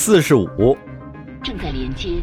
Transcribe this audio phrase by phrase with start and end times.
[0.00, 0.78] 四十五，
[1.42, 2.22] 正在连接。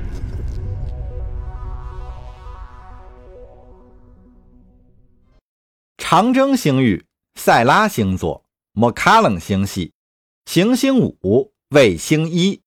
[5.98, 7.05] 长征星域，
[7.38, 9.91] 塞拉星座，莫卡冷星系，
[10.46, 12.61] 行星五，卫星一，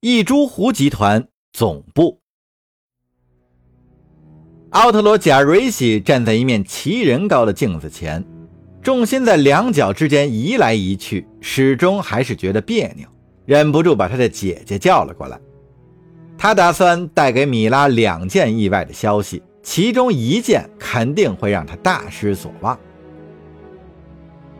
[0.00, 2.20] 一株湖集团总部。
[4.70, 8.24] 奥特罗贾瑞西站在一面奇人高的镜子前，
[8.80, 13.08] 重心在两脚之间移来移去，始终还是觉得别扭，
[13.44, 15.38] 忍不住把他的姐姐叫了过来。
[16.38, 22.78] 他打算带给米拉两件意外的消息，其中一件肯定会让他大失所望。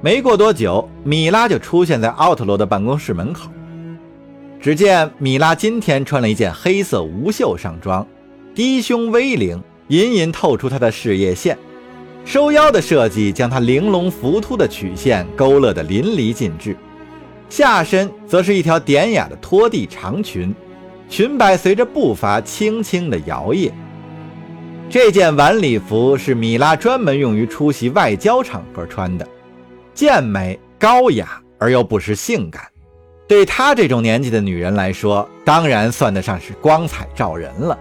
[0.00, 3.50] 没过多久，米拉就出现在奥特罗的办公室门口。
[4.60, 8.06] 只见米拉今天穿了一件黑色无袖上装，
[8.54, 9.62] 低胸 V 领。
[9.88, 11.58] 隐隐透出她的事业线，
[12.24, 16.74] 收腰的设计将她玲珑浮凸的曲线勾勒得淋漓尽致。
[17.52, 20.54] 下身则是一条典雅的拖地长裙，
[21.06, 23.70] 裙摆随着步伐轻轻地摇曳。
[24.88, 29.28] 这件晚礼服是米拉专门用于出席外交场合穿的，
[29.92, 32.62] 健美高雅而又不失性感。
[33.28, 37.78] 对她这种年纪的女人来说，当然算得上是光彩照人了。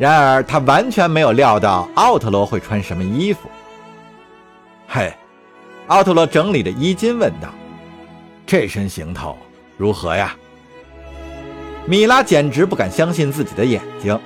[0.00, 3.48] 然而，他完全没有料到奥特罗会穿什么衣服。
[4.88, 5.14] 嘿，
[5.86, 7.48] 奥特罗整理着衣襟问道
[8.48, 9.38] ：“这身行头
[9.76, 10.34] 如何呀？”
[11.86, 14.18] 米拉简直不敢相信自己的眼睛，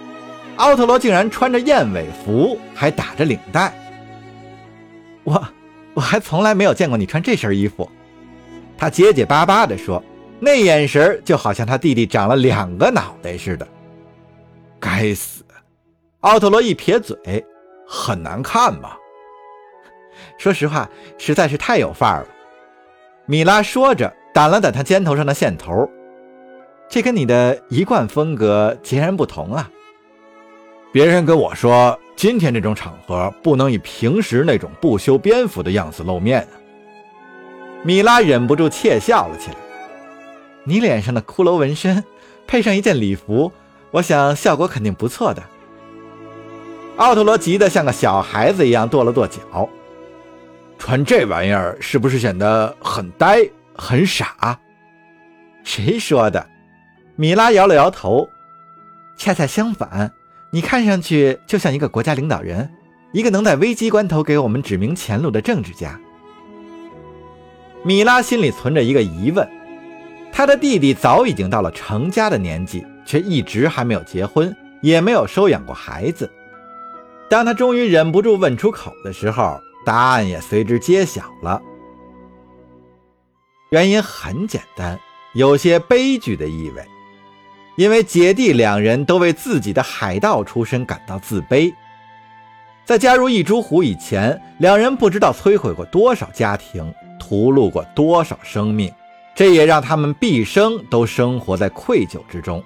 [0.56, 3.74] 奥特罗竟然穿着燕尾服，还打着领带。
[5.24, 5.44] 我，
[5.94, 7.90] 我还从来没有见过你穿这身衣服。
[8.78, 10.02] 他结结巴巴地说，
[10.40, 13.66] 那眼神就好像他弟弟长了两个脑袋似的。
[14.80, 15.44] 该死！
[16.20, 17.16] 奥特罗一撇嘴，
[17.86, 18.96] 很难看吧？
[20.36, 22.28] 说实话，实在是太有范儿了。
[23.26, 25.88] 米拉说着，掸了掸他肩头上的线头，
[26.88, 29.70] 这跟你的一贯风格截然不同啊。
[30.92, 36.54] 别人跟我说，今天这种场合不能以平时那种不修边幅的样子露面啊。
[37.82, 39.56] 米拉忍不住窃笑了起来。
[40.64, 42.04] 你脸上的骷髅纹身，
[42.46, 43.50] 配上一件礼服，
[43.92, 45.42] 我想效果肯定不错的。
[46.96, 49.68] 奥特罗急得像个小孩子一样跺了跺脚，
[50.84, 54.58] 穿这玩意儿是不是显得很呆、很傻？
[55.62, 56.44] 谁说的？
[57.14, 58.28] 米拉摇了摇头，
[59.16, 60.10] 恰恰相反，
[60.50, 62.68] 你看上去就像一个国家领导人，
[63.12, 66.00] 一个能在危机关头给我们指明前路的政治家。
[67.84, 69.48] 米拉心里存着一个疑问：
[70.32, 76.28] 他的弟弟早已经到了成家的年纪，却一直还没有结婚，也没有收养过孩子。
[77.30, 81.60] 当他终于忍不住问出口的时候，答案也随之揭晓了。
[83.70, 84.98] 原因很简单，
[85.34, 86.84] 有些悲剧的意味。
[87.76, 91.72] 因为姐弟两人都为自己的海盗出身感到自卑，
[92.84, 98.92] 在加入一株湖以前，两人不知道摧毁过多少家庭，屠戮过多少生命，
[99.34, 102.62] 这也让他们毕生都生活在愧疚之中。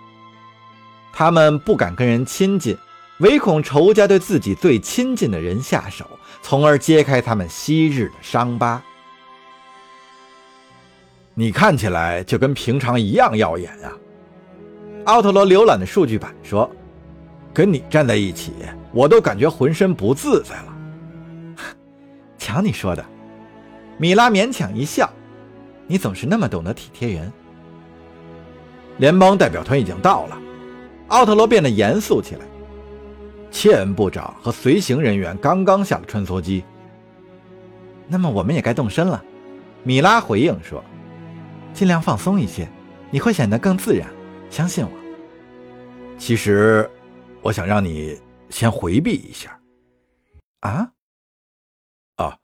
[1.12, 2.76] 他们不敢跟人亲近。
[3.20, 6.04] 唯恐仇家对自己最亲近的人下手，
[6.42, 8.82] 从而揭开他们昔日的伤疤。
[11.32, 13.92] 你看起来就跟平常一样耀眼啊！
[15.04, 16.70] 奥特罗浏览的数据板说
[17.54, 18.52] ：“跟你站在一起，
[18.92, 20.76] 我都感觉浑身不自在了。
[22.36, 23.04] ”瞧你说的，
[23.98, 25.08] 米拉勉强一笑
[25.86, 27.32] ：“你总是那么懂得体贴人。”
[28.98, 30.38] 联邦代表团已经到了，
[31.08, 32.40] 奥特罗变得严肃起来。
[33.58, 36.62] 切恩部长和随行人员刚刚下了穿梭机，
[38.06, 39.24] 那么我们也该动身了。
[39.82, 40.84] 米拉回应说
[41.72, 42.68] ：“尽量放松一些，
[43.10, 44.06] 你会显得更自然，
[44.50, 44.90] 相信我。”
[46.20, 46.88] 其实，
[47.40, 49.58] 我想让你先回避一下。
[50.60, 50.90] 啊？
[52.16, 52.36] 啊，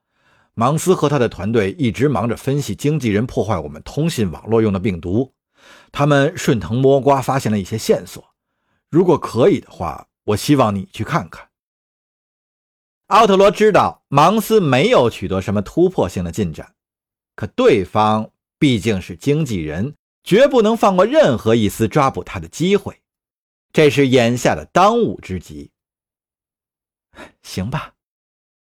[0.55, 5.35] 芒斯和他的团队一直忙着分析经纪人破坏我们通信网络用的病毒，
[5.93, 8.25] 他们顺藤摸瓜发现了一些线索。
[8.89, 10.07] 如果可以的话。
[10.25, 11.51] 我希望你去看看。
[13.07, 16.75] 奥特罗知道芒斯没有取得什么突破性的进展，
[17.35, 23.03] 可对方毕竟是经纪人，绝不能放过任何一丝抓捕他的机会，
[23.73, 25.71] 这是眼下的当务之急。
[27.43, 27.95] 行吧，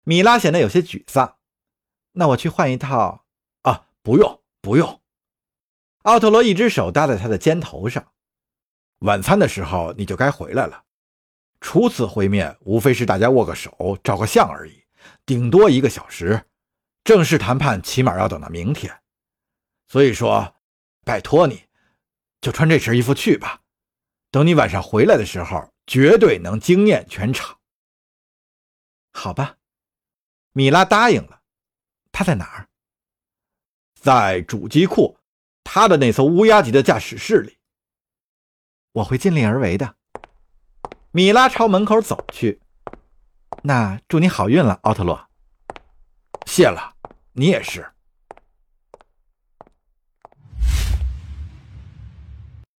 [0.04, 1.38] 米拉显得有些沮丧。
[2.12, 3.24] 那我去换一套。
[3.62, 5.00] 啊，不用，不用。
[6.02, 8.12] 奥特罗一只手搭在他的肩头上。
[9.00, 10.84] 晚餐的时候你就该回来了。
[11.60, 14.84] 初次会面，无非是大家握个手、照个相而已，
[15.26, 16.46] 顶多一个小时。
[17.04, 19.00] 正式谈判起码要等到明天。
[19.88, 20.56] 所以说，
[21.04, 21.64] 拜托你，
[22.40, 23.62] 就穿这身衣服去吧。
[24.30, 27.58] 等你晚上回来的时候，绝对能惊艳全场。
[29.12, 29.56] 好吧，
[30.52, 31.40] 米拉答应了。
[32.12, 32.68] 他在哪儿？
[33.94, 35.18] 在主机库，
[35.64, 37.56] 他的那艘乌鸦级的驾驶室里。
[38.92, 39.96] 我会尽力而为的。
[41.10, 42.60] 米拉朝门口走去。
[43.62, 45.28] 那祝你好运了，奥特洛。
[46.46, 46.94] 谢了，
[47.32, 47.86] 你也是。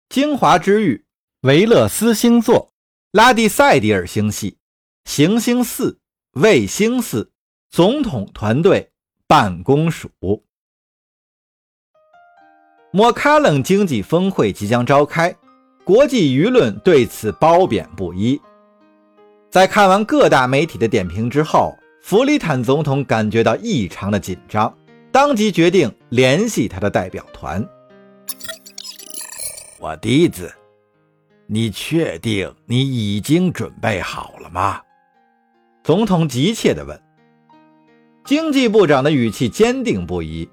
[0.09, 1.05] 精华之域，
[1.43, 2.73] 维勒斯星座，
[3.13, 4.59] 拉蒂塞迪尔星系，
[5.05, 6.01] 行星四，
[6.33, 7.33] 卫星四，
[7.71, 8.93] 总统团队
[9.27, 10.11] 办公署。
[12.91, 15.37] 莫卡冷经济峰会即将召开，
[15.89, 18.39] 国际舆论对此褒贬不一。
[19.49, 24.77] 在看完各大媒体的点评之后，弗里坦总统感觉到异常的紧张，
[25.11, 27.67] 当即决定联系他的代表团。
[29.79, 30.53] 我弟子，
[31.47, 34.83] 你确定你已经准备好了吗？
[35.83, 37.03] 总统急切地问。
[38.27, 40.47] 经济部长的语气坚定不移。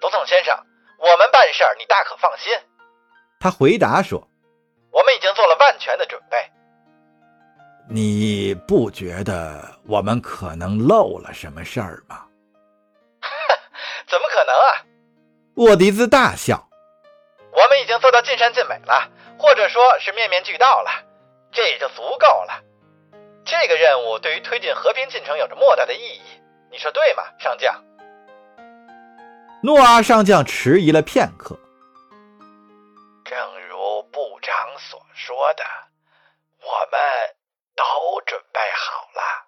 [0.00, 0.56] 总统先生，
[0.96, 2.50] 我们办事儿你大可放心。
[3.38, 4.28] 他回答说
[4.90, 6.36] ：“我们已经做了万全的准备。”
[7.88, 12.24] 你不觉得我们可能漏了什么事儿吗？
[14.06, 14.86] 怎么可能啊！
[15.56, 16.68] 沃迪兹大笑。
[17.52, 20.90] 我们已经做到尽善尽美了，或者说是面面俱到了，
[21.50, 22.62] 这也就足够了。
[23.44, 26.22] 这个任务对于推进和平进程有着莫大的意义，
[26.70, 27.74] 你说对吗，上将？
[29.62, 31.58] 诺阿上将迟疑了片刻。
[33.30, 33.38] 正
[33.68, 35.62] 如部长所说的，
[36.58, 37.00] 我们
[37.76, 37.84] 都
[38.26, 39.46] 准备好了。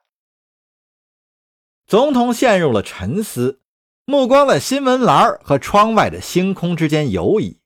[1.88, 3.60] 总统陷入了沉思，
[4.04, 7.60] 目光在新闻栏和窗外的星空之间游移。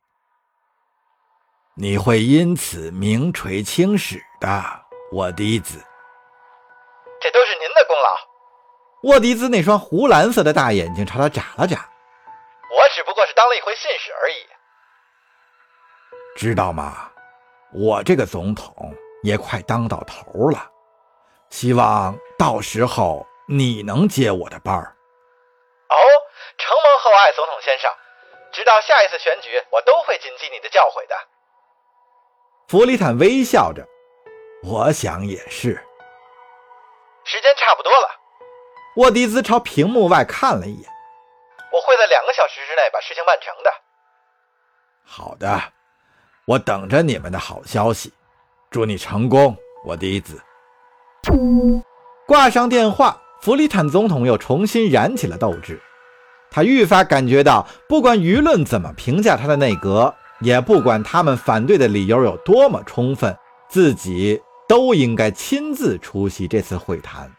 [1.77, 4.65] 你会因此名垂青史的，
[5.13, 5.79] 沃迪兹。
[7.21, 8.09] 这都是您的功劳。
[9.03, 11.91] 沃迪兹那双湖蓝色的大眼睛朝他眨了眨。
[12.75, 14.47] 我只不过是当了一回信使而已。
[16.37, 17.11] 知道吗？
[17.73, 20.71] 我这个总统也快当到头了，
[21.51, 24.95] 希望到时候你能接我的班儿。
[25.89, 25.97] 哦，
[26.59, 27.91] 承蒙厚爱，总统先生。
[28.53, 31.17] 直到下一次选举，我都会谨记你的教诲的。
[32.69, 33.85] 弗里坦微笑着，
[34.63, 35.83] 我想也是。
[37.25, 38.09] 时间差不多了。
[38.97, 40.91] 沃迪兹朝屏幕外看了一眼。
[41.73, 43.75] 我会在两个小时之内把事情办成的。
[45.05, 45.61] 好的，
[46.47, 48.13] 我等着你们的好消息。
[48.71, 50.41] 祝你成功，沃迪兹。
[52.27, 55.81] 挂上电话，弗里坦总统又重新燃起了斗志。
[56.51, 60.15] 他愈发感觉到，不管舆论怎么评价他的内阁。
[60.41, 63.35] 也不管他们反对的理由有多么充分，
[63.71, 64.39] 自己
[64.69, 67.33] 都应该亲自出席这次会谈。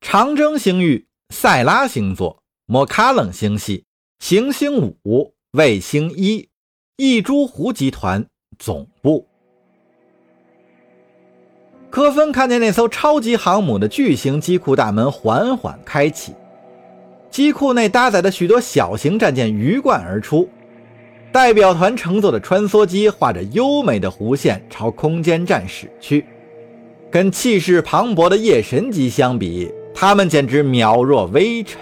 [0.00, 3.85] 长征星域，塞拉星座，莫卡冷星系，
[4.18, 6.48] 行星五，卫星一，
[6.96, 8.26] 一株湖集团
[8.58, 9.26] 总部。
[11.90, 16.32] 科芬看见那艘超级航母的巨型机库大门缓缓开启。
[17.30, 20.48] 机库内搭载的许多小型战舰鱼贯而出，
[21.30, 26.26] 代表团乘坐的穿梭机画着优美的弧线朝空间站驶去。
[27.10, 31.80] 跟气势磅礴的夜神级相比，他们简直渺若微尘。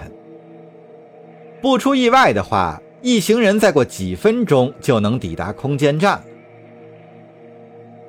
[1.64, 6.25] 不出意外的话，一行人再过几分钟就能抵达空间站了。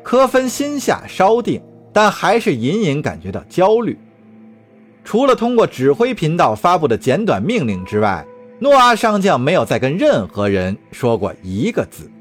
[0.04, 1.62] 科芬心下稍定，
[1.94, 3.98] 但还是隐隐感觉到焦虑。
[5.06, 8.26] 除了通过指挥频道发布的简短命令之外，
[8.60, 12.12] 诺阿上将没有再跟任何人说过一个字。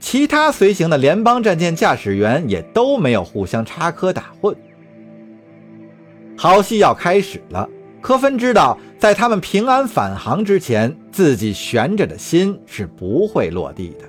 [0.00, 4.56] 其他随行的联邦战舰驾驶员也都没有互相插科打诨。
[6.34, 7.68] 好戏要开始了。
[8.00, 14.04] 科芬知道，在他们平安返航之前，自己悬着的心是不会落地的。